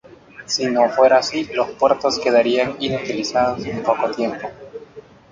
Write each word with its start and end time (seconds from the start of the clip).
Si 0.47 0.65
no 0.65 0.89
fuera 0.89 1.19
así, 1.19 1.43
los 1.53 1.69
puertos 1.73 2.17
quedarían 2.17 2.75
inutilizados 2.79 3.63
en 3.67 3.83
poco 3.83 4.09
tiempo. 4.09 4.49